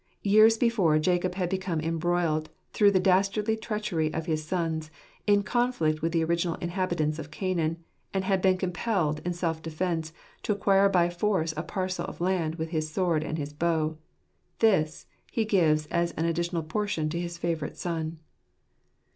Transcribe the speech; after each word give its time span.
Years 0.23 0.57
before, 0.57 0.97
Jacob 0.97 1.35
had 1.35 1.47
become 1.47 1.79
embroiled 1.79 2.49
through 2.73 2.89
the 2.89 2.99
dastardly 2.99 3.55
treachery 3.55 4.11
of 4.11 4.25
his 4.25 4.43
sons, 4.43 4.89
in 5.27 5.43
conflict 5.43 6.01
with 6.01 6.11
the 6.11 6.23
original 6.23 6.55
inhabitants 6.55 7.19
of 7.19 7.29
Canaan, 7.29 7.77
and 8.11 8.23
had 8.23 8.41
been 8.41 8.57
compelled, 8.57 9.19
in 9.23 9.33
self 9.33 9.61
defence, 9.61 10.11
to 10.41 10.53
acquire 10.53 10.89
by 10.89 11.11
force 11.11 11.53
a 11.55 11.61
parcel 11.61 12.05
of 12.05 12.19
land, 12.19 12.55
with 12.55 12.69
his 12.71 12.89
sword 12.89 13.21
and 13.21 13.37
with 13.37 13.49
his 13.49 13.53
bow. 13.53 13.95
This 14.57 15.05
he 15.31 15.45
gave 15.45 15.85
as 15.91 16.13
an 16.13 16.25
additional 16.25 16.63
portion 16.63 17.07
to 17.09 17.19
his 17.21 17.37
favourite 17.37 17.77
son. 17.77 18.17